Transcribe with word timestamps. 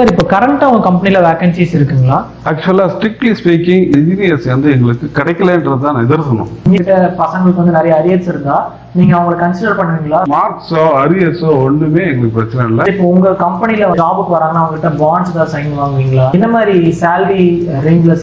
Sir 0.00 0.10
இப்போ 0.12 0.24
கரண்டா 0.32 0.66
உங்க 0.68 0.82
கம்பெனில 0.86 1.18
வேகன்சிஸ் 1.24 1.72
இருக்குங்களா? 1.76 2.18
ஆக்சுவலா 2.50 2.84
ஸ்ட்ரிக்ட்லி 2.92 3.30
ஸ்பீக்கிங் 3.40 3.82
இன்ஜினியர்ஸ் 3.96 4.46
வந்து 4.52 4.68
எங்களுக்கு 4.74 5.06
கிடைக்கலன்றது 5.18 5.82
தான் 5.82 5.98
நிதர்சனம் 6.00 6.50
உங்ககிட்ட 6.60 6.92
பசங்களுக்கு 7.18 7.60
வந்து 7.62 7.76
நிறைய 7.78 7.92
அரியர்ஸ் 7.98 8.30
இருந்தா 8.32 8.56
நீங்க 8.94 9.12
அவங்களை 9.18 9.36
கன்சிடர் 9.42 9.76
பண்ணுவீங்களா? 9.80 10.20
மார்க்ஸோ 10.34 10.84
அரியர்ஸோ 11.02 11.50
ஒண்ணுமே 11.66 12.02
எங்களுக்கு 12.12 12.38
பிரச்சனை 12.38 12.64
இல்லை. 12.70 12.86
இப்போ 12.92 13.04
உங்க 13.12 13.34
கம்பெனில 13.44 13.90
ஜாபுக்கு 14.02 14.36
வராங்கன்னா 14.36 14.62
அவங்ககிட்ட 14.62 14.92
பாண்ட்ஸ் 15.02 15.32
ஏதாவது 15.34 15.54
சைன் 15.54 15.78
வாங்குவீங்களா 15.82 16.26
இந்த 16.38 16.48
மாதிரி 16.56 16.74
salary 17.02 17.44
ரேஞ்ச்ல 17.86 18.16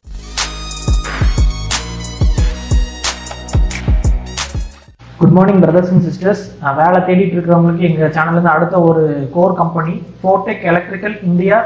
good 5.20 5.36
morning 5.38 5.62
brothers 5.64 5.92
and 5.94 6.06
sisters 6.08 6.42
வேலை 6.80 7.00
தேடிட்டு 7.08 7.36
இருக்கிறவங்களுக்கு 7.36 7.88
எங்க 7.90 8.10
சேனல்ல 8.18 8.36
இருந்து 8.38 8.54
அடுத்த 8.56 8.76
ஒரு 8.90 9.04
core 9.36 9.56
company 9.62 9.94
Fortech 10.22 10.64
electrical 10.72 11.16
India 11.30 11.58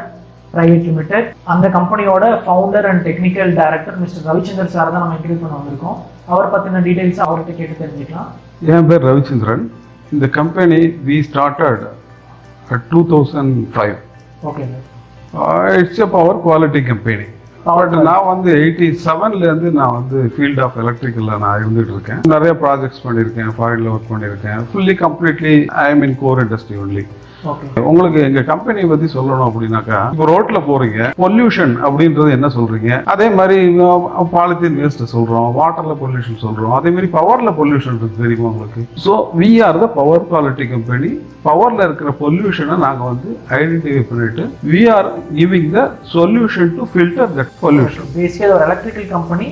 private 0.53 0.85
limited 0.89 1.27
அந்த 1.53 1.65
கம்பெனியோட 1.75 2.23
founder 2.45 2.87
and 2.91 3.03
technical 3.07 3.51
director 3.59 3.97
mister 4.03 4.25
Ravichandar 4.29 4.71
sir 4.75 4.93
தான் 4.93 5.03
நம்ம 5.03 5.17
இன்டர்வியூ 5.17 5.39
பண்ண 5.43 5.57
வந்திருக்கோம். 5.59 5.97
அவர் 6.31 6.51
பத்தின 6.53 6.81
டீடைல்ஸ் 6.87 7.21
அவர்கிட்ட 7.25 7.53
கேட்டு 7.59 7.75
தெரிஞ்சுக்கலாம். 7.83 8.29
என் 8.73 8.87
பேர் 8.89 9.05
ரவிச்சந்திரன். 9.09 9.63
இந்த 10.15 10.25
company 10.39 10.79
we 11.09 11.17
started 11.29 11.83
two 12.91 13.01
thousand 13.13 13.55
five 13.75 13.95
okay 14.49 14.65
it's 15.81 16.01
a 16.05 16.09
power 16.17 16.41
quality 16.47 16.81
company 16.91 17.27
but 17.65 17.95
நான் 18.07 18.27
வந்து 18.29 18.49
எயிட்டி 18.61 18.87
செவன்ல 19.05 19.43
இருந்து 19.47 19.71
நான் 19.71 19.95
வந்து 19.97 20.19
ஃபீல்ட் 20.35 20.61
ஆஃப் 20.65 20.77
எலக்ட்ரிக்கல்ல 20.83 21.33
நான் 21.43 21.59
இருந்துட்டு 21.61 21.93
இருக்கேன். 21.95 22.21
நிறைய 22.33 22.53
ப்ராஜெக்ட்ஸ் 22.61 23.03
பண்ணியிருக்கேன் 23.03 23.51
ஃபாரின்ல 23.57 23.91
ஒர்க் 23.95 24.11
பண்ணியிருக்கேன். 24.13 24.61
Fully 24.71 24.95
completely 25.03 25.55
I 25.83 25.89
am 25.89 26.01
in 26.01 26.17
core 26.23 26.41
industry 26.45 26.77
only 26.85 27.03
உங்களுக்கு 27.85 28.19
எங்க 28.21 28.41
கம்பெனி 28.43 28.81
பத்தி 28.89 29.07
சொல்லணும் 29.13 29.47
அப்படின்னாக்கா 29.47 29.99
இப்போ 30.13 30.25
ரோட்ல 30.31 30.59
போறீங்க 30.67 30.99
பொல்யூஷன் 31.21 31.73
அப்படின்றது 31.85 32.35
என்ன 32.37 32.47
சொல்றீங்க? 32.55 32.91
அதே 33.13 33.27
மாதிரி 33.37 33.57
பாலித்தீன் 34.33 34.77
வேஸ்ட் 34.81 35.03
சொல்றோம் 35.13 35.49
வாட்டர்ல 35.57 35.95
பொல்யூஷன் 36.01 36.41
சொல்றோம் 36.43 36.75
அதே 36.77 36.91
மாதிரி 36.91 37.09
பவர்ல 37.15 37.51
பொல்யூஷன் 37.59 37.97
இருக்கு 37.99 38.23
தெரியுமா 38.23 38.49
உங்களுக்கு? 38.51 38.83
So 39.05 39.11
we 39.39 39.51
are 39.67 39.79
the 39.79 39.89
power 39.97 40.27
quality 40.27 40.67
company 40.71 41.11
பவர்ல 41.45 41.81
இருக்கிற 41.87 42.09
பொல்யூஷனை 42.19 42.77
நாங்க 42.83 43.03
வந்து 43.05 43.29
ஐடென்டிஃபை 43.55 44.03
பண்ணிட்டு 44.09 44.43
we 44.71 44.81
are 44.95 45.09
giving 45.37 45.69
the 45.71 45.81
solution 46.13 46.73
to 46.77 46.85
filter 46.91 47.31
that 47.37 47.53
pollution 47.61 48.09
basically 48.15 48.53
ஒரு 48.53 48.65
electrical 48.67 49.09
company 49.13 49.47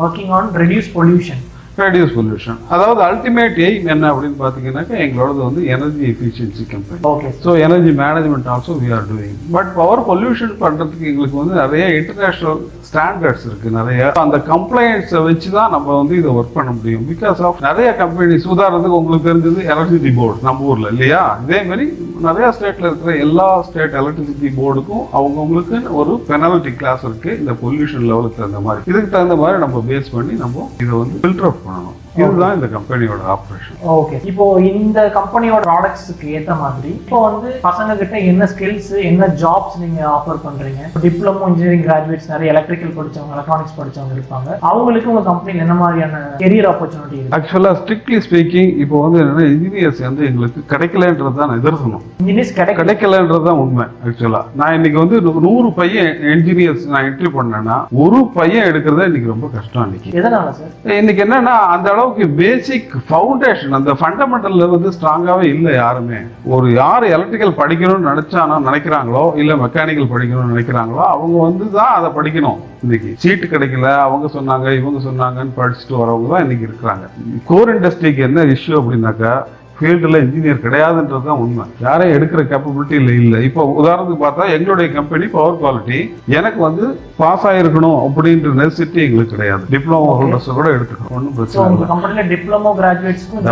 working 0.00 0.32
on 0.38 0.50
reduce 0.62 0.90
pollution 0.96 1.42
reduce 1.80 2.14
pollution 2.16 2.58
அதாவது 2.74 3.00
அல்டிமேட் 3.08 3.58
எய்ம் 3.66 3.88
என்ன 3.94 4.10
அப்படின்னு 4.12 4.38
பாத்தீங்கன்னாக்கா 4.44 4.96
எங்களோடது 5.06 5.40
வந்து 5.48 5.62
energy 5.74 6.04
efficiency 6.12 6.64
company 6.72 7.00
okay 7.12 7.30
so 7.44 7.52
energy 7.66 7.92
management 8.02 8.48
also 8.54 8.76
we 8.82 8.90
are 8.98 9.06
doing 9.10 9.36
but 9.56 9.70
power 9.80 10.06
pollution 10.10 10.54
பண்றதுக்கு 10.64 11.10
எங்களுக்கு 11.12 11.40
வந்து 11.42 11.56
நிறைய 11.62 11.86
இன்டர்நேஷனல் 12.00 12.62
ஸ்டாண்டர்ட்ஸ் 12.88 13.44
இருக்கு 13.46 13.68
நிறைய. 13.76 14.00
அந்த 14.22 14.36
கம்ப்ளைண்ட்ஸை 14.50 15.20
வச்சு 15.28 15.48
தான் 15.56 15.72
நம்ம 15.74 15.88
வந்து 16.00 16.14
இதை 16.20 16.30
ஒர்க் 16.38 16.56
பண்ண 16.58 16.70
முடியும். 16.76 17.04
பிகாஸ் 17.12 17.40
ஆஃப் 17.46 17.62
நிறைய 17.66 17.88
கம்பெனிஸ் 18.02 18.46
உதாரணத்துக்கு 18.54 18.98
உங்களுக்கு 19.00 19.28
தெரிஞ்சது 19.28 19.60
எலக்ட்ரிசிட்டி 19.72 20.12
போர்டு 20.18 20.46
நம்ம 20.48 20.68
ஊர்ல 20.70 20.90
இல்லையா? 20.94 21.22
இதே 21.44 21.60
மாதிரி 21.70 21.86
நிறைய 22.26 22.46
ஸ்டேட்ல 22.56 22.86
இருக்கிற 22.90 23.14
எல்லா 23.24 23.48
ஸ்டேட் 23.68 23.96
எலக்ட்ரிசிட்டி 24.00 24.50
போர்டுக்கும் 24.60 25.04
அவங்கவுங்களுக்கு 25.18 25.80
ஒரு 26.00 26.12
பெனால்டி 26.28 26.72
கிளாஸ் 26.80 27.04
இருக்கு 27.08 27.32
இந்த 27.40 27.54
பொல்யூஷன் 27.62 28.06
லெவலுக்கு 28.10 28.40
தகுந்த 28.40 28.62
மாதிரி. 28.68 28.84
இதுக்கு 28.92 29.10
தகுந்த 29.16 29.36
மாதிரி 29.42 29.58
நம்ம 29.64 29.82
பேஸ் 29.90 30.14
பண்ணி 30.16 30.36
நம்ம 30.44 30.68
இதை 30.84 30.92
வந்து 31.02 31.18
ஃபில்டர் 31.24 31.58
அவுட் 31.68 31.86
பண்ணணும் 31.86 32.05
இதுதான் 32.18 32.54
இந்த 32.56 32.68
கம்பெனியோட 32.74 33.22
ஆப்ரேஷன் 33.32 33.78
ஓகே 33.94 34.16
இப்போ 34.30 34.44
இந்த 34.70 34.98
கம்பெனியோட 35.16 35.62
ப்ராடக்ட்ஸ்க்கு 35.66 36.28
ஏத்த 36.36 36.54
மாதிரி 36.60 36.90
இப்போ 36.98 37.18
வந்து 37.26 37.48
பசங்க 37.66 37.96
கிட்ட 38.00 38.16
என்ன 38.30 38.48
ஸ்கில்ஸ் 38.52 38.92
என்ன 39.10 39.28
ஜாப்ஸ் 39.40 39.76
நீங்க 39.82 40.00
ஆஃபர் 40.12 40.40
பண்றீங்க? 40.44 40.82
டிப்ளமோ 41.04 41.48
இன்ஜினியரிங் 41.50 41.84
கிராஜுவேட்ஸ் 41.86 42.30
நிறைய 42.32 42.52
எலக்ட்ரிக்கல் 42.54 42.94
படிச்சவங்க 42.96 43.34
எலக்ட்ரானிக்ஸ் 43.36 43.76
படிச்சவங்க 43.78 44.14
இருப்பாங்க. 44.16 44.48
அவங்களுக்கு 44.68 45.10
உங்க 45.12 45.24
கம்பெனில 45.28 45.64
என்ன 45.66 45.76
மாதிரியான 45.80 46.12
career 46.42 46.68
opportunity 46.70 47.20
actually 47.36 47.72
strictly 47.80 48.20
speaking 48.26 48.70
இப்போ 48.82 48.96
வந்து 49.04 49.20
என்னன்னா 49.22 49.46
இன்ஜினியர்ஸ் 49.52 50.02
வந்து 50.06 50.24
எங்களுக்கு 50.30 50.62
கிடைக்கலன்றது 50.72 51.34
தான் 51.40 51.52
நிதர்சனம் 51.56 52.04
இன்ஜினியர்ஸ் 52.20 52.54
கிடைக்க 52.56 52.78
கிடைக்கலன்றது 52.80 53.42
தான் 53.48 53.60
உண்மை 53.64 53.86
ஆக்சுவலா 54.06 54.42
நான் 54.60 54.76
இன்னைக்கு 54.76 54.98
வந்து 55.02 55.16
நூறு 55.46 55.68
பையன் 55.76 56.12
என்ஜினியர்ஸ் 56.34 56.86
நான் 56.92 57.06
என்ட்ரி 57.08 57.30
பண்ணேன்னா 57.36 57.76
ஒரு 58.04 58.20
பையன் 58.36 58.68
எடுக்கிறதே 58.70 59.08
இன்னைக்கு 59.10 59.32
ரொம்ப 59.34 59.48
கஷ்டம் 59.56 59.84
இன்னைக்கு 59.88 60.16
எதனால 60.20 60.48
சார் 60.58 60.98
இன்னைக்கு 60.98 61.22
என்னன்னா 61.26 61.56
அந்த 61.74 61.88
அளவுக்கு 62.06 62.26
பேசிக் 62.40 62.90
ஃபவுண்டேஷன் 63.06 63.76
அந்த 63.78 63.92
ஃபண்டமெண்டல் 64.00 64.74
வந்து 64.74 64.90
ஸ்ட்ராங்காவே 64.96 65.46
இல்லை 65.54 65.72
யாருமே. 65.74 66.18
ஒரு 66.54 66.66
யார் 66.80 67.04
எலக்ட்ரிக்கல் 67.16 67.58
படிக்கணும்னு 67.60 68.10
நினைச்சானோ 68.10 68.56
நினைக்கிறாங்களோ 68.68 69.22
இல்லை 69.40 69.54
மெக்கானிக்கல் 69.62 70.10
படிக்கணும்னு 70.12 70.52
நினைக்கிறாங்களோ 70.54 71.02
அவங்க 71.14 71.36
வந்து 71.48 71.66
தான் 71.78 71.92
அதை 71.98 72.10
படிக்கணும் 72.18 72.60
இன்னைக்கு. 72.84 73.10
சீட்டு 73.22 73.46
கிடைக்கல 73.54 73.90
அவங்க 74.06 74.26
சொன்னாங்க 74.36 74.76
இவங்க 74.80 75.00
சொன்னாங்கன்னு 75.08 75.56
படிச்சுட்டு 75.60 76.00
வரவங்க 76.02 76.28
தான் 76.34 76.44
இன்னைக்கு 76.46 76.66
இருக்கிறாங்க. 76.68 77.06
கோர் 77.50 77.72
இண்டஸ்ட்ரிக்கு 77.74 78.26
என்ன 78.28 78.44
இஷ்யூ 78.54 78.76
அப்படின்னாக்கா 78.80 79.34
ஃபீல்டில் 79.78 80.18
இன்ஜினியர் 80.24 80.62
கிடையாதுன்றது 80.64 81.26
தான் 81.28 81.42
உண்மை. 81.44 81.64
யாரையும் 81.86 82.16
எடுக்கிற 82.16 82.42
கேப்பபிலிட்டி 82.52 82.94
இல்லை 83.00 83.14
இல்லை. 83.22 83.40
இப்போ 83.48 83.62
உதாரணத்துக்கு 83.80 84.22
பார்த்தா 84.24 84.48
எங்களுடைய 84.56 84.88
கம்பெனி 84.98 85.26
பவர் 85.36 85.60
குவாலிட்டி 85.62 85.98
எனக்கு 86.38 86.60
வந்து 86.68 86.86
பாஸ் 87.20 87.46
ஆயிருக்கணும் 87.50 87.98
அப்படின்ற 88.06 88.54
நெசிட்டி 88.62 89.02
எங்களுக்கு 89.06 89.34
கிடையாது. 89.36 89.64
டிப்ளமோ 89.74 90.10
ஹோல்டர்ஸ் 90.20 90.50
கூட 90.58 90.68
எடுத்துக்கணும். 90.76 91.14
ஒன்றும் 91.18 91.36
பிரச்சனை 91.38 91.68
இல்லை. 91.74 91.88
கம்பெனில 91.92 92.24
டிப்ளமோ 92.32 92.72
கிராஜுவேட்ஸ்க்கும் 92.80 93.44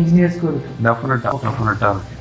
இன்ஜினியர்ஸ்க்கும் 0.00 0.50
இருக்கு 0.54 0.74
டெஃபினட்டா 0.88 1.36
டெஃபினட்டா 1.46 1.90
இருக்கு. 1.94 2.18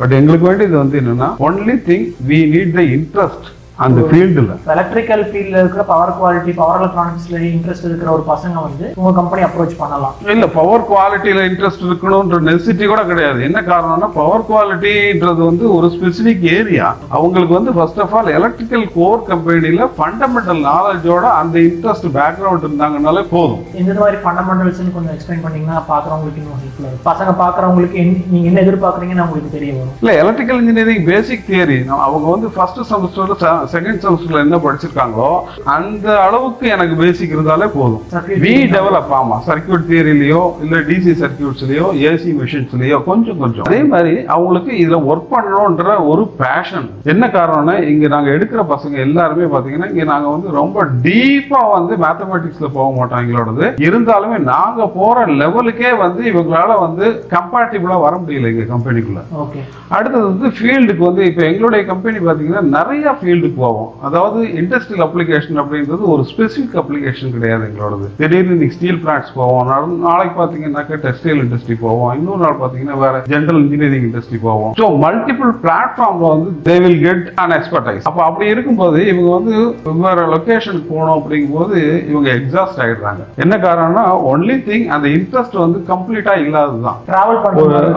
பட் 0.00 0.16
எங்களுக்கு 0.18 0.48
வேண்டியது 0.48 0.76
வந்து 0.82 0.98
என்னன்னா 1.02 1.30
only 1.46 1.76
thing 1.88 2.06
we 2.28 2.40
need 2.54 2.74
the 2.78 2.82
interest 2.96 3.48
அந்த 3.78 4.00
ஃபீல்டுல 4.00 4.52
எலக்ட்ரிக்கல் 4.66 5.24
ஃபீல்ட்ல 5.24 5.58
இருக்கிற 5.58 5.82
பவர் 5.82 6.14
குவாலிட்டி 6.14 6.52
பவர் 6.54 6.80
எலக்ட்ரானிக்ஸ்ல 6.80 7.38
இன்ட்ரெஸ்ட் 7.48 7.84
இருக்கிற 7.84 8.10
ஒரு 8.10 8.22
பசங்க 8.28 8.62
வந்து 8.62 8.92
உங்க 8.96 9.12
கம்பெனி 9.12 9.42
அப்ரோச் 9.42 9.78
பண்ணலாம். 9.78 10.14
இல்ல 10.26 10.46
பவர் 10.46 10.88
குவாலிட்டியில 10.90 11.44
இன்ட்ரெஸ்ட் 11.50 11.84
இருக்கணும்ன்ற 11.84 12.38
நெசிட்டி 12.48 12.86
கூட 12.86 13.04
கிடையாது. 13.04 13.42
என்ன 13.42 13.60
காரணம்னா 13.60 14.10
பவர் 14.14 14.48
குவாலிட்டின்றது 14.48 15.44
வந்து 15.44 15.74
ஒரு 15.74 15.86
ஸ்பெசிபிக் 15.86 16.52
ஏரியா 16.52 16.96
அவங்களுக்கு 17.08 17.54
வந்து 17.54 17.72
first 17.72 18.00
of 18.00 18.14
all 18.14 18.26
electrical 18.26 18.92
core 18.94 19.22
கம்பெனில 19.22 19.88
ஃபண்டமெண்டல் 19.98 20.62
நாலேஜோட 20.66 21.22
அந்த 21.32 21.58
இன்ட்ரெஸ்ட் 21.58 22.06
பேக்ரவுண்ட் 22.14 22.64
இருந்தாங்கனாலே 22.64 23.26
போதும். 23.30 23.64
எந்த 23.72 23.94
மாதிரி 23.94 24.16
ஃபண்டமெண்டல்ஸ் 24.16 24.94
கொஞ்சம் 24.94 25.14
எக்ஸ்பிளைன் 25.18 25.42
பண்ணீங்கன்னா 25.42 25.84
பாக்குறவங்களுக்கு 25.88 26.36
இன்னும் 26.36 26.58
ஹெல்ப்ஃபுல்லா 26.58 26.86
இருக்கும். 26.86 27.06
பசங்க 27.06 27.42
பாக்குறவங்களுக்கு 27.42 27.92
என்ன- 27.92 28.16
நீங்க 28.30 28.48
என்ன 28.48 28.60
எதிர்பார்க்கறீங்கன்னு 28.60 29.24
அவங்களுக்கு 29.24 29.50
தெரிய 29.52 29.72
வரும். 29.72 29.92
இல்ல 30.00 30.22
எலக்ட்ரிக்கல் 30.22 30.58
இன்ஜினியரிங் 30.58 31.04
பேசிக் 31.04 31.44
தியரி 31.48 31.86
அவங்க 31.86 32.30
வந்து 32.30 32.48
ஃபர்ஸ்ட் 32.48 32.92
செமஸ்டர்ல 32.92 33.66
செகண்ட் 33.72 34.00
செமஸ்டர்ல 34.02 34.42
என்ன 34.44 34.56
படிச்சிருக்காங்களோ 34.62 35.30
அந்த 35.74 36.06
அளவுக்கு 36.24 36.66
எனக்கு 36.74 36.94
பேசிக் 37.00 37.34
இருந்தாலே 37.34 37.66
போதும். 37.74 38.02
வி 38.44 38.54
டெவலப் 38.72 39.12
ஆமா 39.18 39.36
சர்க்கியூட் 39.48 39.86
தியரிலயோ 39.88 40.42
இல்ல 40.62 40.76
டிசி 40.88 41.12
சர்க்கியூட்ஸ்லயோ 41.20 41.86
ஏசி 42.08 42.30
மிஷின்ஸ்லயோ 42.38 42.98
கொஞ்சம் 43.08 43.40
கொஞ்சம். 43.42 43.66
அதே 43.68 43.80
மாதிரி 43.92 44.14
அவங்களுக்கு 44.34 44.72
இதுல 44.82 44.98
ஒர்க் 45.10 45.30
பண்ணணும்ன்ற 45.32 45.76
ஒரு 46.10 46.24
பேஷன் 46.40 46.88
என்ன 47.12 47.24
காரணம்னா 47.30 47.76
இங்க 47.90 48.08
நாங்க 48.08 48.30
எடுக்கிற 48.36 48.62
பசங்க 48.72 48.96
எல்லாருமே 49.06 49.48
பாத்தீங்கன்னா 49.52 49.90
இங்க 49.92 50.06
நாங்க 50.10 50.28
வந்து 50.34 50.48
ரொம்ப 50.58 50.76
டீப்பா 51.04 51.62
வந்து 51.72 51.92
மேத்தமெட்டிக்ஸ்ல 52.04 52.36
போக 52.70 52.88
மாட்டோம் 52.92 53.22
எங்களோடது. 53.22 53.66
இருந்தாலுமே 53.88 54.38
நாங்க 54.48 54.66
போற 54.96 55.06
லெவலுக்கே 55.40 55.66
வந்து 56.02 56.22
இவங்களால 56.30 56.54
வந்து 56.82 57.04
கம்பேட்டிபிளா 57.32 57.96
வர 58.02 58.14
முடியல 58.18 58.50
எங்க 58.52 58.64
கம்பெனிக்குள்ள 58.72 59.20
ஓகே 59.42 59.60
அடுத்தது 59.96 60.24
வந்து 60.30 60.48
ஃபீல்டுக்கு 60.56 61.02
வந்து 61.08 61.22
இப்போ 61.30 61.42
எங்களுடைய 61.50 61.82
கம்பெனி 61.90 62.18
பார்த்தீங்கன்னா 62.20 62.62
நிறைய 62.76 63.14
ஃபீல்டுக்கு 63.18 63.57
போவோம் 63.58 63.92
அதாவது 64.02 64.44
இண்டஸ்ட்ரியல் 64.44 65.08
அப்ளிகேஷன் 65.08 65.56
அப்படின்றது 65.56 66.00
ஒரு 66.00 66.24
ஸ்பெசிஃபிக் 66.36 66.76
அப்ளிகேஷன் 66.76 67.30
கிடையாது 67.30 67.72
எங்களோடது. 67.72 68.08
திடீர்னு 68.16 68.50
இன்னைக்கு 68.50 68.76
ஸ்டீல் 68.76 69.02
பிளான்ட்ஸ் 69.06 69.34
போவோம். 69.34 69.68
நாளை- 69.68 70.00
நாளைக்கு 70.00 70.42
பார்த்தீங்கன்னாக்கா 70.42 70.98
டெக்ஸ்டைல் 71.02 71.42
இண்டஸ்ட்ரி 71.42 71.76
போவோம். 71.80 72.18
இன்னொரு 72.18 72.38
நாள் 72.38 72.56
பார்த்தீங்கன்னா 72.58 72.98
வேற 72.98 73.18
ஜென்ரல் 73.18 73.54
இன்ஜினியரிங் 73.54 74.10
இண்டஸ்ட்ரி 74.10 74.38
போவோம். 74.42 74.72
ஸோ 74.78 74.82
மல்டிபிள் 74.82 75.56
பிளாட்ஃபார்ம்ல 75.62 76.28
வந்து 76.28 76.50
they 76.64 76.82
will 76.82 77.02
get 77.02 77.32
an 77.34 77.50
expertise 77.50 78.00
அப்போ 78.04 78.22
அப்படி 78.22 78.50
இருக்கும்போது 78.50 79.06
இவங்க 79.06 79.30
வந்து 79.30 79.74
வேற 79.98 80.26
லொகேஷனுக்கு 80.26 80.86
போகணும் 80.90 81.22
அப்படிங்கும்போது 81.22 82.08
இவங்க 82.08 82.30
எக்ஸாஸ்ட் 82.30 82.80
ஆயிடுறாங்க. 82.80 83.24
என்ன 83.36 83.56
காரணம்னா 83.56 84.04
ஒன்லி 84.26 84.56
திங் 84.56 84.86
அந்த 84.86 85.08
இன்ட்ரெஸ்ட் 85.08 85.58
வந்து 85.58 85.94
கம்ப்ளீட்டா 85.94 86.36
இல்லாததுதான். 86.38 86.96
டிராவல் 87.06 87.54
ஒரு 87.54 87.68
பண்ணும்போது 87.68 87.96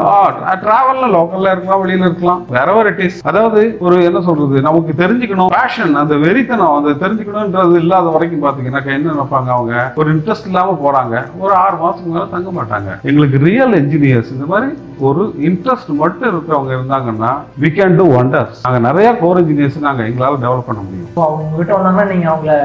டிராவல்ல 0.62 1.10
லோக்கல்ல 1.14 1.52
இருக்கலாம் 1.52 1.86
வெளியில 1.86 2.00
இருக்கலாம். 2.00 2.46
வேறவர் 2.50 2.86
இட் 2.86 3.00
இஸ் 3.00 3.26
அதாவது 3.26 3.78
ஒரு 3.80 4.04
என்ன 4.04 4.22
சொல்றது? 4.22 4.62
நமக்கு 4.62 4.94
தெரிஞ்சுக்கணும். 4.98 5.51
பேஷன் 5.52 5.94
அந்த 6.02 6.16
வெறித்தனம் 6.24 6.76
அந்த 6.80 6.92
தெரிஞ்சுக்கணும்ன்றது 7.02 7.76
இல்லாத 7.84 8.12
வரைக்கும் 8.16 8.44
பாத்தீங்கன்னா 8.46 8.82
என்ன 8.98 9.14
நினைப்பாங்க 9.14 9.50
அவங்க? 9.58 9.74
ஒரு 10.00 10.10
இன்ட்ரெஸ்ட் 10.16 10.48
இல்லாம 10.50 10.76
போறாங்க. 10.84 11.16
ஒரு 11.44 11.54
ஆறு 11.64 11.76
மாசத்துக்கு 11.84 12.14
மேல 12.16 12.26
தங்க 12.36 12.52
மாட்டாங்க. 12.60 12.90
எங்களுக்கு 13.10 13.40
ரியல் 13.48 13.76
என்ஜினியர்ஸ் 13.82 14.32
இந்த 14.36 14.48
மாதிரி 14.54 14.70
ஒரு 15.10 15.24
இன்ட்ரெஸ்ட் 15.50 15.92
மட்டும் 16.04 16.30
இருக்கிறவங்க 16.34 16.72
இருந்தாங்கன்னா 16.78 17.32
வி 17.64 17.72
கேன் 17.80 17.98
டூ 18.00 18.06
ஒண்டர்ஸ் 18.22 18.62
நாங்க 18.68 18.82
நிறைய 18.88 19.10
கோர் 19.24 19.42
இன்ஜினியர்ஸ் 19.44 19.86
நாங்க 19.88 20.04
எங்களால 20.10 20.42
டெவலப் 20.46 20.70
பண்ண 20.70 20.82
முடியும். 20.88 21.12
அவங்க 21.28 21.58
கிட்ட 21.60 21.74
வந்தாங்கன்னா 21.78 22.08
நீங்க 22.14 22.28
அவங்கள 22.34 22.56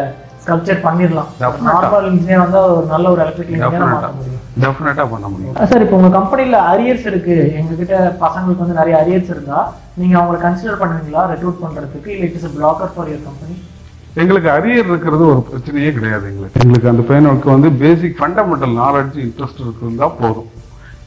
ஸ்கல்ப்சர் 0.44 0.82
பண்ணிடலாம். 0.88 1.30
நார்மல் 1.68 2.08
இன்ஜினியர் 2.12 2.44
வந்து 2.44 2.60
ஒரு 2.76 2.86
நல்ல 2.94 3.06
ஒரு 3.14 3.22
எலக்ட்ரிக்கல் 3.24 3.56
இன்ஜினியர் 3.58 3.92
மாற்ற 3.94 4.10
முடியும். 4.18 4.35
டெஃபினட்டா 4.64 5.04
பண்ண 5.12 5.26
முடியும். 5.32 5.56
சார் 5.70 5.84
இப்போ 5.84 5.96
உங்க 6.00 6.10
கம்பெனில 6.18 6.58
அரியர்ஸ் 6.72 7.06
இருக்கு. 7.12 7.36
எங்ககிட்ட 7.60 7.96
பசங்களுக்கு 8.24 8.64
வந்து 8.64 8.80
நிறைய 8.80 8.96
அரியர்ஸ் 9.02 9.32
இருந்தா 9.34 9.60
நீங்க 10.00 10.14
அவங்களை 10.20 10.38
கன்சிடர் 10.44 10.80
பண்ணுவீங்களா? 10.82 11.24
ரெக்ரூட் 11.32 11.62
பண்றதுக்கு? 11.64 12.10
இல்லை 12.14 12.26
it 12.28 12.38
is 12.40 12.54
blocker 12.58 12.92
for 12.94 13.10
your 13.12 13.26
company 13.30 13.56
எங்களுக்கு 14.22 14.48
அரியர் 14.56 14.90
இருக்கிறது 14.90 15.24
ஒரு 15.32 15.40
பிரச்சனையே 15.48 15.90
கிடையாது 15.96 16.24
எங்களுக்கு. 16.30 16.60
எங்களுக்கு 16.64 16.92
அந்த 16.92 17.02
பையனுக்கு 17.08 17.50
வந்து 17.54 17.70
பேசிக் 17.82 18.18
ஃபண்டமெண்டல் 18.20 18.74
நாலேஜ் 18.82 19.16
இன்ட்ரெஸ்ட் 19.26 19.60
இருந்தா 19.64 20.08
போதும். 20.20 20.50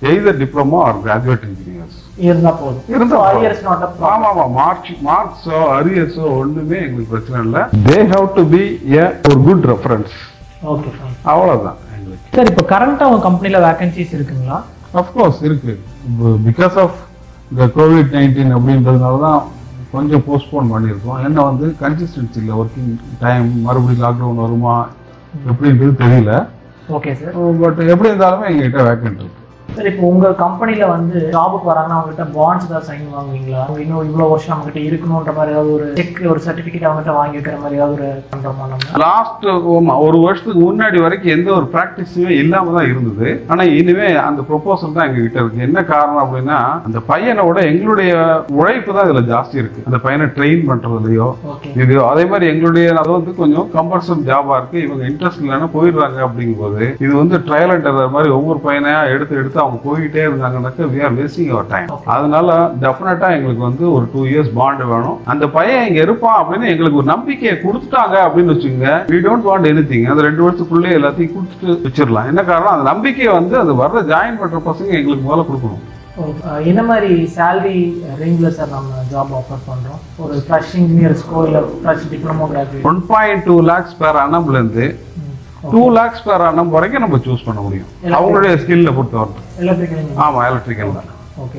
Either 0.10 0.38
diploma 0.42 0.78
or 0.88 1.00
graduate 1.06 1.48
engineers 1.50 1.98
இருந்தா 2.28 2.52
போதும். 2.62 2.86
இருந்தா. 2.94 3.18
அரியர்ஸ் 3.30 3.64
ஆமா 4.12 4.30
ஆமா. 4.34 4.46
மார்க் 4.60 4.92
மார்க்ஸோ 5.10 5.58
அரியர்ஸோ 5.80 6.24
ஒண்ணுமே 6.42 6.78
எங்களுக்கு 6.86 7.14
பிரச்சனை 7.16 7.42
இல்லை. 7.48 7.64
They 7.90 7.98
have 8.14 8.28
to 8.38 8.44
be 8.54 8.64
a 8.96 9.06
ஒரு 9.30 9.40
குட் 9.50 9.68
ரெஃபரன்ஸ் 9.74 10.16
ஓகே 10.74 10.90
அவ்வளவுதான். 11.34 11.80
சார் 12.34 12.50
இப்போ 12.52 12.64
கரண்டா 12.74 13.06
உங்க 13.10 13.22
கம்பெனில 13.28 13.60
வேகன்சிஸ் 13.68 14.16
இருக்குங்களா? 14.18 14.58
அஃப்கோர்ஸ் 15.00 15.40
இருக்கு. 15.48 15.74
பிகாஸ் 16.48 16.76
ஆஃப் 16.84 16.98
இந்த 17.52 17.66
கோவிட் 17.78 18.14
நைன்டீன் 18.18 18.54
அப்படின்றதுனால 18.58 19.20
தான் 19.26 19.42
கொஞ்சம் 19.94 20.24
போஸ்ட்போன் 20.28 20.72
பண்ணியிருக்கோம். 20.74 21.20
ஏன்னா 21.26 21.42
வந்து 21.50 21.68
கன்சிஸ்டன்சி 21.84 22.40
இல்லை. 22.42 22.54
ஒர்க்கிங் 22.62 22.94
டைம் 23.24 23.48
மறுபடியும் 23.68 24.04
லாக்டவுன் 24.06 24.42
வருமா? 24.46 24.76
எப்படின்றது 25.52 25.94
தெரியல. 26.04 26.34
ஓகே 26.98 27.12
சார் 27.22 27.36
பட் 27.64 27.80
எப்படி 27.94 28.10
இருந்தாலுமே 28.12 28.48
எங்ககிட்ட 28.52 28.82
வேக்கன்ட் 28.90 29.20
இருக்கு. 29.24 29.39
சார் 29.80 29.90
இப்போ 29.92 30.06
உங்க 30.14 30.30
கம்பெனில 30.42 30.86
வந்து 30.94 31.20
ஜாபுக்கு 31.34 31.68
வராங்கன்னா 31.70 31.98
அவங்ககிட்ட 31.98 32.24
பாண்ட்ஸ் 32.38 32.66
ஏதாவது 32.68 32.88
சைன் 32.88 33.04
வாங்குவீங்களா 33.14 33.60
அவங்க 33.66 33.82
இன்னும் 33.84 34.08
இவ்வளவு 34.08 34.32
வருஷம் 34.32 34.52
நம்ம 34.54 34.66
கிட்ட 34.66 34.80
இருக்கணும்ன்ற 34.88 35.34
மாதிரி 35.38 35.54
ஏதாவது 35.54 35.72
ஒரு 35.76 35.86
செக் 36.00 36.20
ஒரு 36.32 36.42
சர்டிபிகேட் 36.46 36.88
அவங்ககிட்ட 36.88 37.14
வாங்கி 37.18 37.38
வைக்கிற 37.38 37.58
மாதிரி 37.62 37.78
ஏதாவது 37.80 37.96
ஒரு 37.98 38.08
பண்றோமா 38.32 38.66
லாஸ்ட் 39.04 39.46
ஒரு 40.08 40.18
வருஷத்துக்கு 40.26 40.62
முன்னாடி 40.66 40.98
வரைக்கும் 41.04 41.34
எந்த 41.36 41.50
ஒரு 41.60 41.68
ப்ராக்டிஸுமே 41.76 42.34
இல்லாம 42.42 42.74
தான் 42.78 42.90
இருந்தது. 42.92 43.30
ஆனா 43.52 43.64
இனிமே 43.80 44.10
அந்த 44.26 44.44
ப்ரொபோசல் 44.50 44.96
தான் 44.98 45.08
எங்க 45.10 45.22
கிட்ட 45.22 45.40
இருக்கு. 45.44 45.66
என்ன 45.68 45.84
காரணம் 45.92 46.22
அப்படின்னா 46.24 46.60
அந்த 46.90 47.02
பையனோட 47.12 47.58
எங்களுடைய 47.72 48.12
உழைப்பு 48.60 48.98
தான் 48.98 49.08
இதுல 49.10 49.24
ஜாஸ்தி 49.32 49.58
இருக்கு. 49.62 49.86
அந்த 49.88 50.00
பையனை 50.08 50.28
ட்ரெயின் 50.38 50.68
பண்றதுலயோ 50.72 51.30
ஓகே 51.54 51.74
இது 51.84 52.02
அதே 52.12 52.26
மாதிரி 52.34 52.52
எங்களுடைய 52.54 52.88
அது 53.04 53.12
வந்து 53.18 53.34
கொஞ்சம் 53.42 53.70
கம்பல்சன் 53.78 54.28
ஜாபா 54.32 54.58
இருக்கு. 54.60 54.78
இவங்க 54.88 55.04
இன்ட்ரெஸ்ட் 55.12 55.44
இல்லைன்னா 55.46 55.72
போயிடுறாங்க 55.78 56.20
அப்படிங்கும்போது 56.28 56.84
இது 57.06 57.14
வந்து 57.22 57.38
ட்ரையல் 57.48 57.76
அண்ட் 57.78 57.90
மாதிரி 58.18 58.30
ஒவ்வொரு 58.40 58.62
பையனையா 58.68 59.02
எடுத்து 59.16 59.40
எடுத்து 59.42 59.58
அவங்க 59.70 59.82
போயிட்டே 59.88 60.22
இருந்தாங்கன்னாக்க 60.28 60.88
we 60.94 61.02
are 61.08 61.16
wasting 61.20 61.52
our 61.56 61.68
time 61.74 61.90
அதனால 62.16 62.48
டெஃபினட்டா 62.84 63.28
எங்களுக்கு 63.38 63.64
வந்து 63.70 63.86
ஒரு 63.96 64.06
டூ 64.14 64.22
இயர்ஸ் 64.32 64.52
பாண்ட் 64.60 64.84
வேணும். 64.94 65.18
அந்த 65.34 65.46
பையன் 65.58 65.86
இங்க 65.90 66.00
இருப்பான் 66.08 66.40
அப்படின்னு 66.42 66.72
எங்களுக்கு 66.74 67.02
ஒரு 67.02 67.10
நம்பிக்கையை 67.14 67.56
கொடுத்துட்டாங்க 67.66 68.16
அப்படின்னு 68.28 68.56
வச்சுங்க 68.56 68.96
we 69.14 69.20
don't 69.28 69.48
want 69.50 69.70
any 69.72 69.86
thing 69.92 70.10
அந்த 70.14 70.24
ரெண்டு 70.30 70.44
வருஷத்துக்குள்ளே 70.46 70.92
எல்லாத்தையும் 71.00 71.36
கொடுத்துட்டு 71.36 71.70
வச்சிடலாம். 71.86 72.30
என்ன 72.32 72.42
காரணம்? 72.50 72.74
அந்த 72.76 72.88
நம்பிக்கையை 72.92 73.32
வந்து 73.40 73.56
அது 73.64 73.74
வர்ற 73.84 74.02
ஜாயின் 74.12 74.42
பண்ற 74.42 74.60
பசங்க 74.70 75.00
எங்களுக்கு 75.00 75.26
முதல்ல 75.28 75.46
கொடுக்கணும். 75.50 75.86
என்ன 76.70 76.82
மாதிரி 76.88 77.12
சேலரி 77.36 77.78
ரேஞ்சில் 78.22 78.56
சார் 78.56 78.72
நம்ம 78.76 79.04
ஜாப் 79.12 79.36
ஆஃபர் 79.40 79.62
பண்றோம்? 79.68 80.00
ஒரு 80.24 80.36
ஃப்ரெஷ் 80.48 80.74
இன்ஜினியர்ஸ்க்கோ 80.80 81.44
இல்லை 81.48 81.62
fresh 81.84 82.08
diploma 82.14 82.48
graduate 82.54 82.88
one 82.92 83.00
point 83.12 83.46
two 83.50 83.56
lakhs 83.72 83.96
per 84.02 84.20
அனம்ல 84.26 84.58
இருந்து 84.60 84.88
டூ 85.74 85.82
லேக்ஸ் 85.98 86.24
பேர் 86.28 86.44
அனம் 86.50 86.74
வரைக்கும் 86.76 87.04
நம்ம 87.06 87.18
சூஸ் 87.26 87.46
பண்ண 87.48 87.60
முடியும். 87.66 87.90
அவங்களுடைய 88.18 88.52
ஸ்கில்ல 88.62 88.92
பொறுத்தவரை 88.98 89.32
ஆமா 90.26 90.40
எலக்ட்ரிக்கல் 90.50 90.96
தான். 91.00 91.10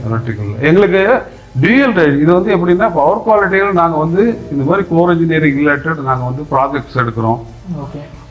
எலக்ட்ரிக்கல் 0.09 0.51
எங்களுக்கு 0.71 1.03
டியூயல் 1.63 1.95
இது 2.23 2.31
வந்து 2.39 2.51
எப்படின்னா 2.57 2.89
பவர் 2.99 3.25
குவாலிட்டியில் 3.27 3.79
நாங்க 3.81 3.97
வந்து 4.05 4.23
இந்த 4.53 4.63
மாதிரி 4.69 4.85
கோர் 4.93 5.13
இன்ஜினியரிங் 5.15 5.59
ரிலேட்டட் 5.63 6.01
நாங்க 6.09 6.25
வந்து 6.31 6.43
ப்ராஜெக்ட்ஸ் 6.53 6.99
எடுக்கிறோம். 7.03 7.41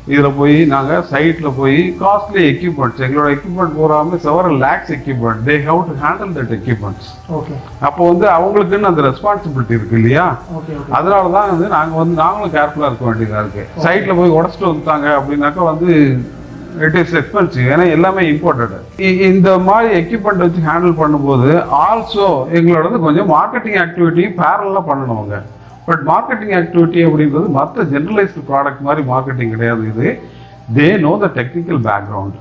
இதுல 0.09 0.29
போய் 0.35 0.55
நாங்க 0.67 0.93
சைட்ல 1.09 1.49
போய் 1.55 1.75
காஸ்ட்லி 1.99 2.43
எக்யூப்மெண்ட்ஸ் 2.51 3.03
எங்களோட 3.05 3.27
எக்யூப்மெண்ட் 3.35 3.75
பூராமே 3.75 4.17
several 4.23 4.57
lakhs 4.63 4.93
equipment 4.95 5.43
they 5.47 5.55
have 5.65 5.81
to 5.87 5.95
handle 6.01 6.31
that 6.37 6.53
equipments 6.57 7.09
okay 7.37 7.55
அப்போ 7.87 8.01
வந்து 8.09 8.25
அவங்களுக்குன்னு 8.35 8.89
அந்த 8.89 9.03
ரெஸ்பான்சிபிலிட்டி 9.07 9.77
இருக்கு 9.77 9.97
இல்லையா? 9.99 10.25
அதனால 10.93 11.23
தான் 11.35 11.51
வந்து 11.51 11.69
நாங்க 11.75 11.95
வந்து 11.99 12.15
நாங்களும் 12.21 12.55
கேர்ஃபுல்லா 12.55 12.89
இருக்க 12.89 13.05
வேண்டியதா 13.07 13.41
இருக்கு. 13.43 13.63
சைட்ல 13.85 14.15
போய் 14.19 14.35
உடச்சிட்டு 14.37 14.69
வந்துட்டாங்க 14.69 15.07
அப்படின்னாக்கா 15.17 15.63
வந்து 15.69 15.89
இட் 16.85 16.97
இஸ் 16.99 17.13
எக்ஸ்பென்சிவ் 17.19 17.69
ஏன்னா 17.71 17.85
எல்லாமே 17.93 18.23
இம்போர்ட்டட் 18.31 18.75
இந்த 19.29 19.51
மாதிரி 19.65 19.89
எக்யூப்மெண்ட் 20.01 20.43
வச்சு 20.43 20.67
ஹேண்டில் 20.67 20.99
பண்ணும்போது 20.99 21.49
ஆல்சோ 21.83 22.27
எங்களோட 22.57 22.99
கொஞ்சம் 23.05 23.31
மார்க்கெட்டிங் 23.33 23.79
ஆக்டிவிட்டி 23.83 24.25
பேரலாக 24.39 24.83
பண்ணணுங்க 24.89 25.37
பட் 25.89 26.03
மார்க்கெட்டிங் 26.11 26.53
ஆக்டிவிட்டி 26.59 27.01
அப்படின்றது 27.07 27.47
மற்ற 27.59 27.87
ஜெனரலைஸ்டு 27.95 28.47
ப்ராடக்ட் 28.51 28.85
மாதிரி 28.89 29.03
மார்க்கெட்டிங் 29.13 29.55
கிடையாது 29.55 29.83
இது. 29.93 30.09
They 30.77 30.87
know 31.07 31.15
the 31.23 31.31
technical 31.39 31.81
background 31.89 32.37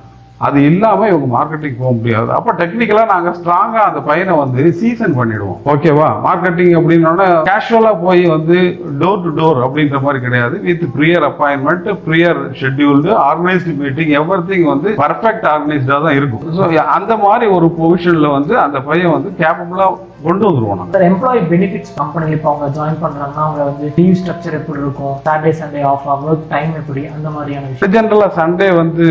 அது 0.46 0.58
இல்லாமல் 0.70 1.08
இவங்க 1.10 1.28
மார்க்கெட்டிங் 1.34 1.78
போக 1.78 1.92
முடியாது. 1.96 2.28
அப்போ 2.34 2.50
டெக்னிக்கலாக 2.58 3.08
நாங்கள் 3.12 3.34
ஸ்ட்ராங்காக 3.38 3.86
அந்த 3.90 4.00
பையனை 4.08 4.34
வந்து 4.40 4.62
சீசன் 4.80 5.16
பண்ணிடுவோம். 5.16 5.56
ஓகேவா 5.72 6.08
மார்க்கெட்டிங் 6.26 6.74
அப்படின்னோட 6.80 7.22
கேஷுவலாக 7.48 7.98
போய் 8.04 8.22
வந்து 8.34 8.56
டோர் 9.00 9.24
டு 9.24 9.30
டோர் 9.38 9.58
அப்படின்ற 9.66 10.00
மாதிரி 10.04 10.20
கிடையாது. 10.26 10.58
With 10.66 10.84
prior 10.96 11.26
appointment 11.30 11.88
prior 12.06 12.40
scheduled 12.60 13.10
organised 13.28 13.74
meeting 13.82 14.12
everything 14.50 14.66
வந்து 14.74 14.92
பர்ஃபெக்ட் 15.02 15.48
ஆர்கனைஸ்டாக 15.54 16.00
தான் 16.06 16.18
இருக்கும். 16.20 16.44
ஸோ 16.58 16.68
அந்த 16.98 17.16
மாதிரி 17.24 17.48
ஒரு 17.56 17.70
பொசிஷனில் 17.80 18.34
வந்து 18.38 18.56
அந்த 18.66 18.80
பையன் 18.90 19.14
வந்து 19.16 19.32
கேப்பபிளாக 19.42 20.07
கொண்டு 20.26 20.44
வந்துருவோம் 20.48 20.80
சார் 20.94 21.04
எம்ப்ளாயி 21.08 21.40
பெனிஃபிட்ஸ் 21.52 21.92
கம்பெனியில் 22.00 22.36
இப்போ 22.36 22.48
அவங்க 22.52 22.68
ஜாயின் 22.78 23.00
பண்றாங்கன்னா 23.04 23.42
அவங்க 23.46 23.62
வந்து 23.70 23.86
லீவ் 23.98 24.16
ஸ்ட்ரக்சர் 24.20 24.56
எப்படி 24.60 24.80
இருக்கும்? 24.84 25.14
Saturday 25.26 25.52
Sunday 25.60 25.82
off 25.90 26.06
work 26.28 26.46
time 26.54 26.72
எப்படி? 26.80 27.02
அந்த 27.16 27.28
மாதிரியான 27.36 27.68
விஷயம். 27.72 27.92
ஜென்ரலா 27.96 28.28
சண்டே 28.40 28.68
வந்து 28.80 29.06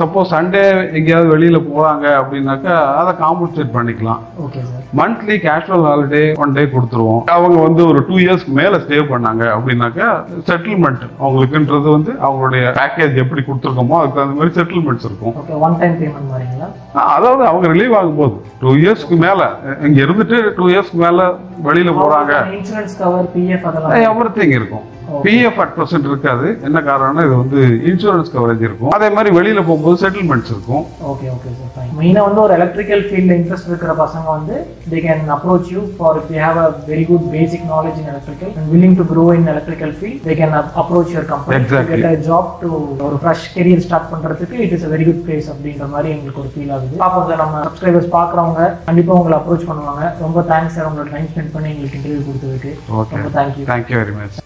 சப்போஸ் 0.00 0.32
சண்டே 0.34 0.64
எங்கேயாவது 0.98 1.30
வெளியில 1.34 1.60
போறாங்க 1.70 2.06
அப்படின்னாக்கா 2.20 2.76
அதை 3.00 3.14
காம்பன்சேட் 3.22 3.72
பண்ணிக்கலாம். 3.78 4.20
Okay 4.46 4.62
sir 4.68 4.84
monthly 5.00 5.34
casual 5.46 5.86
holiday 5.88 6.22
one 6.42 6.54
day 6.58 6.62
கொடுத்துருவோம். 6.74 7.22
அவங்க 7.36 7.58
வந்து 7.66 7.82
ஒரு 7.90 8.00
டூ 8.08 8.14
இயர்ஸ்க்கு 8.24 8.54
மேல 8.60 8.80
ஸ்டே 8.84 9.00
பண்ணாங்க 9.12 9.42
அப்படின்னாக்கா 9.56 10.08
செட்டில்மெண்ட் 10.50 11.04
அவங்களுக்குன்றது 11.22 11.88
வந்து 11.96 12.12
அவங்களுடைய 12.26 12.62
பேக்கேஜ் 12.80 13.20
எப்படி 13.24 13.42
கொடுத்துருக்கோமோ 13.48 13.98
அதுக்கு 14.00 14.18
தகுந்த 14.20 14.38
மாதிரி 14.40 14.54
செட்டில்மெண்ட்ஸ் 14.60 15.06
இருக்கும். 15.10 15.34
ஓகே 15.42 15.60
ஒன் 15.66 15.76
டைம் 15.82 15.96
பேமெண்ட் 16.02 16.30
மாதிரிங்களா? 16.32 16.70
அதாவது 17.16 17.42
அவங்க 17.50 17.66
ரிலீவ் 17.74 17.96
ஆகும்போது 18.00 18.36
டூ 18.62 18.72
இயர்ஸ்க்கு 18.82 19.18
மேல 19.26 19.50
இங்க 19.88 19.98
இருந்துட்டு 20.10 20.54
டூ 20.54 20.68
இயர்ஸ்க்கு 20.68 21.02
மேல 21.04 21.32
வெளியில 21.64 21.92
போறாங்க. 21.98 22.32
இன்சூரன்ஸ் 22.52 22.98
கவர் 22.98 23.24
பிஎஃப் 23.36 23.62
அதெல்லாம். 23.62 23.92
எவ்ரி 23.92 24.38
திங் 24.38 24.54
இருக்கும். 24.60 24.98
பிஎஃப் 25.22 25.56
அட் 25.56 25.72
பர்சன்ட் 25.76 26.04
இருக்காது. 26.04 26.58
என்ன 26.62 26.80
காரணம்னா 26.80 27.24
இது 27.26 27.36
வந்து 27.36 27.60
இன்சூரன்ஸ் 27.90 28.30
கவரேஜ் 28.36 28.60
இருக்கும். 28.60 28.90
அதே 28.90 29.10
மாதிரி 29.10 29.36
வெளியில 29.38 29.54
போகும்போது 29.54 30.08
செட்டில்மெண்ட்ஸ் 30.08 30.50
இருக்கும். 30.50 30.84
ஓகே 31.02 31.26
ஓகே 31.34 31.50
சார் 31.58 31.72
ஃபைன் 31.74 31.98
மெயினாக 32.00 32.20
வந்து 32.20 32.40
ஒரு 32.40 32.54
எலக்ட்ரிக்கல் 32.54 33.02
ஃபீல்டில் 33.02 33.34
இன்ட்ரெஸ்ட் 33.38 33.66
இருக்கிற 33.66 33.92
பசங்க 33.92 34.26
வந்து 34.26 34.66
they 34.90 34.94
can 35.06 35.34
approach 35.36 35.68
you 35.70 35.80
for 35.96 36.16
if 36.16 36.32
you 36.32 36.38
have 36.40 36.58
a 36.64 36.76
very 36.88 37.06
good 37.06 37.30
basic 37.30 37.60
knowledge 37.70 37.98
in 38.02 38.10
electrical 38.12 38.52
and 38.56 38.70
willing 38.74 38.94
to 39.00 39.06
grow 39.12 39.34
in 39.36 39.48
electrical 39.48 39.92
field 40.00 40.18
they 40.26 40.36
can 40.40 40.52
ap- 40.60 40.78
approach 40.82 41.10
your 41.16 41.24
company. 41.24 41.58
Exactly. 41.58 42.00
to 42.02 42.08
get 42.08 42.12
a 42.12 42.24
job 42.30 42.44
to 42.62 42.70
ஒரு 43.06 43.18
fresh 43.24 43.46
career 43.54 43.78
start 43.78 44.08
பண்றதுக்கு 44.12 44.52
it 44.52 44.72
is 44.72 44.84
a 44.84 44.88
very 44.88 45.04
good 45.04 45.22
place 45.26 45.50
அப்படின்ற 45.52 45.88
மாதிரி 45.88 46.10
எங்களுக்கு 46.14 46.40
ஒரு 46.40 46.50
feel 46.54 46.72
ஆகுது. 46.72 46.96
பாப்போம் 46.96 47.28
sir 47.28 47.42
நம்ம 47.44 47.62
subscribers 47.66 48.10
பார்க்குறவங்க 48.16 48.72
கண்டிப்பா 48.84 49.14
உங்களை 49.14 49.38
அப்ரோச் 49.38 49.68
பண்ணுவாங்க. 49.70 49.99
ரொம்ப 50.24 50.44
தேங்க்ஸ் 50.52 50.76
சார் 50.76 50.88
உங்களோட 50.90 51.10
டைம் 51.14 51.30
ஸ்பெண்ட் 51.32 51.54
பண்ணி 51.56 51.70
எங்களுக்கு 51.72 51.98
இன்டர்வியூ 52.00 52.22
கொடுத்ததுக்கு. 52.28 52.72
ரொம்ப 53.16 53.30
தேங்க்யூ 53.38 53.66
தேங்க்யூ 53.72 53.98
வெரி 54.02 54.14
மச் 54.20 54.39